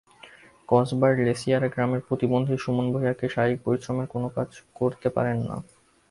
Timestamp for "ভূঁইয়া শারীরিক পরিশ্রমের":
2.91-4.07